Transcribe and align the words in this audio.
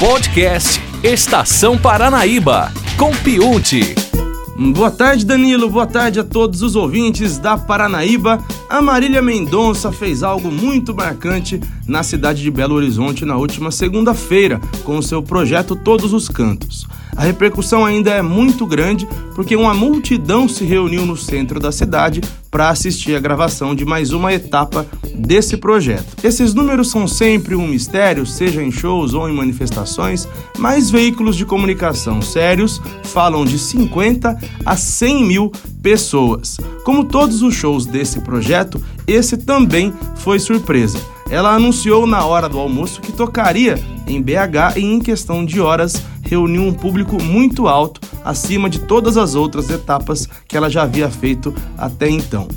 Podcast 0.00 0.80
Estação 1.02 1.76
Paranaíba, 1.76 2.72
com 2.96 3.10
Piunte. 3.16 3.94
Boa 4.72 4.90
tarde, 4.90 5.26
Danilo. 5.26 5.68
Boa 5.68 5.86
tarde 5.86 6.18
a 6.18 6.24
todos 6.24 6.62
os 6.62 6.74
ouvintes 6.74 7.36
da 7.36 7.58
Paranaíba. 7.58 8.42
A 8.66 8.80
Marília 8.80 9.20
Mendonça 9.20 9.92
fez 9.92 10.22
algo 10.22 10.50
muito 10.50 10.94
marcante 10.94 11.60
na 11.86 12.02
cidade 12.02 12.40
de 12.40 12.50
Belo 12.50 12.76
Horizonte 12.76 13.26
na 13.26 13.36
última 13.36 13.70
segunda-feira, 13.70 14.58
com 14.84 14.96
o 14.96 15.02
seu 15.02 15.22
projeto 15.22 15.76
Todos 15.76 16.14
os 16.14 16.30
Cantos. 16.30 16.86
A 17.14 17.22
repercussão 17.22 17.84
ainda 17.84 18.10
é 18.10 18.22
muito 18.22 18.64
grande 18.64 19.06
porque 19.34 19.54
uma 19.54 19.74
multidão 19.74 20.48
se 20.48 20.64
reuniu 20.64 21.04
no 21.04 21.14
centro 21.14 21.60
da 21.60 21.70
cidade 21.70 22.22
para 22.50 22.70
assistir 22.70 23.14
a 23.14 23.20
gravação 23.20 23.74
de 23.74 23.84
mais 23.84 24.12
uma 24.12 24.32
etapa 24.32 24.86
desse 25.20 25.56
projeto. 25.56 26.16
Esses 26.24 26.54
números 26.54 26.90
são 26.90 27.06
sempre 27.06 27.54
um 27.54 27.66
mistério, 27.66 28.26
seja 28.26 28.62
em 28.62 28.70
shows 28.70 29.14
ou 29.14 29.28
em 29.28 29.32
manifestações, 29.32 30.26
mas 30.58 30.90
veículos 30.90 31.36
de 31.36 31.44
comunicação 31.44 32.20
sérios 32.22 32.80
falam 33.04 33.44
de 33.44 33.58
50 33.58 34.38
a 34.64 34.76
100 34.76 35.24
mil 35.24 35.52
pessoas. 35.82 36.56
Como 36.84 37.04
todos 37.04 37.42
os 37.42 37.54
shows 37.54 37.86
desse 37.86 38.20
projeto, 38.20 38.82
esse 39.06 39.36
também 39.36 39.92
foi 40.16 40.38
surpresa. 40.38 40.98
Ela 41.30 41.54
anunciou 41.54 42.06
na 42.06 42.24
hora 42.24 42.48
do 42.48 42.58
almoço 42.58 43.00
que 43.00 43.12
tocaria 43.12 43.78
em 44.06 44.20
BH 44.20 44.76
e, 44.76 44.84
em 44.84 44.98
questão 44.98 45.44
de 45.44 45.60
horas, 45.60 46.02
reuniu 46.22 46.62
um 46.62 46.72
público 46.72 47.22
muito 47.22 47.68
alto, 47.68 48.00
acima 48.24 48.68
de 48.68 48.80
todas 48.80 49.16
as 49.16 49.34
outras 49.34 49.70
etapas 49.70 50.28
que 50.48 50.56
ela 50.56 50.68
já 50.68 50.82
havia 50.82 51.08
feito 51.08 51.54
até 51.78 52.08
então. 52.08 52.48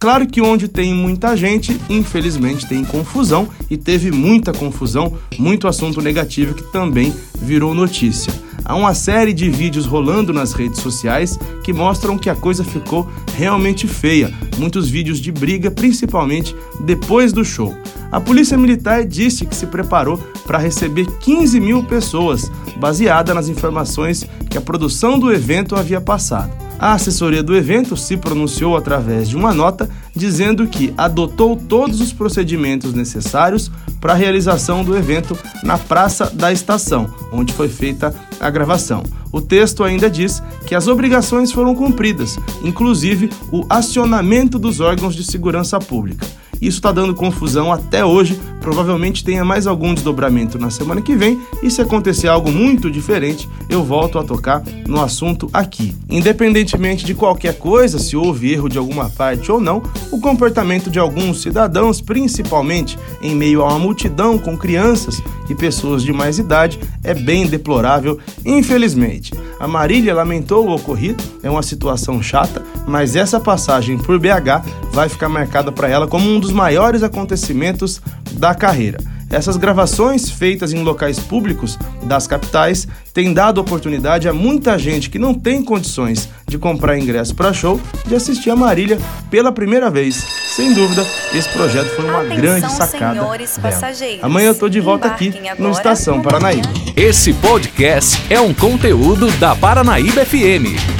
Claro 0.00 0.26
que 0.26 0.40
onde 0.40 0.66
tem 0.66 0.94
muita 0.94 1.36
gente, 1.36 1.78
infelizmente 1.90 2.66
tem 2.66 2.82
confusão 2.82 3.46
e 3.68 3.76
teve 3.76 4.10
muita 4.10 4.50
confusão, 4.50 5.12
muito 5.38 5.68
assunto 5.68 6.00
negativo 6.00 6.54
que 6.54 6.62
também 6.72 7.14
virou 7.36 7.74
notícia. 7.74 8.32
Há 8.64 8.74
uma 8.74 8.94
série 8.94 9.34
de 9.34 9.50
vídeos 9.50 9.84
rolando 9.84 10.32
nas 10.32 10.54
redes 10.54 10.80
sociais 10.80 11.38
que 11.62 11.70
mostram 11.70 12.16
que 12.16 12.30
a 12.30 12.34
coisa 12.34 12.64
ficou 12.64 13.06
realmente 13.36 13.86
feia. 13.86 14.32
Muitos 14.56 14.88
vídeos 14.88 15.20
de 15.20 15.30
briga, 15.30 15.70
principalmente 15.70 16.56
depois 16.80 17.30
do 17.30 17.44
show. 17.44 17.76
A 18.10 18.18
Polícia 18.18 18.56
Militar 18.56 19.04
disse 19.04 19.44
que 19.44 19.54
se 19.54 19.66
preparou 19.66 20.16
para 20.46 20.56
receber 20.56 21.04
15 21.18 21.60
mil 21.60 21.84
pessoas, 21.84 22.50
baseada 22.78 23.34
nas 23.34 23.50
informações 23.50 24.26
que 24.48 24.56
a 24.56 24.62
produção 24.62 25.18
do 25.18 25.30
evento 25.30 25.76
havia 25.76 26.00
passado. 26.00 26.69
A 26.80 26.94
assessoria 26.94 27.42
do 27.42 27.54
evento 27.54 27.94
se 27.94 28.16
pronunciou 28.16 28.74
através 28.74 29.28
de 29.28 29.36
uma 29.36 29.52
nota 29.52 29.86
dizendo 30.16 30.66
que 30.66 30.94
adotou 30.96 31.54
todos 31.54 32.00
os 32.00 32.10
procedimentos 32.10 32.94
necessários 32.94 33.70
para 34.00 34.14
a 34.14 34.16
realização 34.16 34.82
do 34.82 34.96
evento 34.96 35.38
na 35.62 35.76
Praça 35.76 36.30
da 36.30 36.50
Estação, 36.50 37.14
onde 37.30 37.52
foi 37.52 37.68
feita 37.68 38.14
a 38.40 38.48
gravação. 38.48 39.02
O 39.30 39.42
texto 39.42 39.84
ainda 39.84 40.08
diz 40.08 40.42
que 40.66 40.74
as 40.74 40.88
obrigações 40.88 41.52
foram 41.52 41.74
cumpridas, 41.74 42.38
inclusive 42.64 43.28
o 43.52 43.66
acionamento 43.68 44.58
dos 44.58 44.80
órgãos 44.80 45.14
de 45.14 45.22
segurança 45.22 45.78
pública. 45.78 46.26
Isso 46.60 46.78
está 46.78 46.92
dando 46.92 47.14
confusão 47.14 47.72
até 47.72 48.04
hoje. 48.04 48.38
Provavelmente 48.60 49.24
tenha 49.24 49.44
mais 49.44 49.66
algum 49.66 49.94
desdobramento 49.94 50.58
na 50.58 50.70
semana 50.70 51.00
que 51.00 51.16
vem. 51.16 51.40
E 51.62 51.70
se 51.70 51.80
acontecer 51.80 52.28
algo 52.28 52.52
muito 52.52 52.90
diferente, 52.90 53.48
eu 53.68 53.82
volto 53.82 54.18
a 54.18 54.24
tocar 54.24 54.62
no 54.86 55.00
assunto 55.00 55.48
aqui. 55.52 55.94
Independentemente 56.10 57.04
de 57.04 57.14
qualquer 57.14 57.56
coisa, 57.56 57.98
se 57.98 58.16
houve 58.16 58.52
erro 58.52 58.68
de 58.68 58.76
alguma 58.76 59.08
parte 59.08 59.50
ou 59.50 59.60
não, 59.60 59.82
o 60.10 60.20
comportamento 60.20 60.90
de 60.90 60.98
alguns 60.98 61.40
cidadãos, 61.40 62.00
principalmente 62.00 62.98
em 63.22 63.34
meio 63.34 63.62
a 63.62 63.68
uma 63.68 63.78
multidão 63.78 64.38
com 64.38 64.56
crianças 64.56 65.22
e 65.48 65.54
pessoas 65.54 66.02
de 66.02 66.12
mais 66.12 66.38
idade, 66.38 66.78
é 67.02 67.14
bem 67.14 67.46
deplorável, 67.46 68.18
infelizmente. 68.44 69.32
A 69.58 69.66
Marília 69.66 70.14
lamentou 70.14 70.66
o 70.66 70.74
ocorrido, 70.74 71.22
é 71.42 71.50
uma 71.50 71.62
situação 71.62 72.22
chata, 72.22 72.62
mas 72.86 73.16
essa 73.16 73.38
passagem 73.38 73.98
por 73.98 74.18
BH 74.18 74.64
vai 74.92 75.08
ficar 75.08 75.28
marcada 75.28 75.70
para 75.70 75.88
ela 75.88 76.06
como 76.06 76.28
um 76.28 76.40
dos 76.40 76.49
maiores 76.50 77.02
acontecimentos 77.02 78.00
da 78.32 78.54
carreira. 78.54 78.98
Essas 79.30 79.56
gravações 79.56 80.28
feitas 80.28 80.72
em 80.72 80.82
locais 80.82 81.20
públicos 81.20 81.78
das 82.02 82.26
capitais 82.26 82.88
têm 83.14 83.32
dado 83.32 83.60
oportunidade 83.60 84.28
a 84.28 84.32
muita 84.32 84.76
gente 84.76 85.08
que 85.08 85.20
não 85.20 85.32
tem 85.32 85.62
condições 85.62 86.28
de 86.48 86.58
comprar 86.58 86.98
ingresso 86.98 87.32
para 87.36 87.52
show 87.52 87.80
de 88.08 88.16
assistir 88.16 88.50
a 88.50 88.56
Marília 88.56 88.98
pela 89.30 89.52
primeira 89.52 89.88
vez. 89.88 90.26
Sem 90.56 90.74
dúvida, 90.74 91.06
esse 91.32 91.48
projeto 91.50 91.90
foi 91.90 92.06
uma 92.06 92.22
Atenção, 92.22 92.36
grande 92.36 92.72
sacada. 92.72 93.20
senhores 93.20 93.56
dela. 93.56 93.70
passageiros. 93.70 94.24
Amanhã 94.24 94.48
eu 94.48 94.54
tô 94.56 94.68
de 94.68 94.80
volta 94.80 95.06
aqui 95.06 95.32
no 95.60 95.70
Estação 95.70 96.20
Paranaíba. 96.20 96.68
Esse 96.96 97.32
podcast 97.34 98.20
é 98.28 98.40
um 98.40 98.52
conteúdo 98.52 99.30
da 99.38 99.54
Paranaíba 99.54 100.24
FM. 100.26 100.99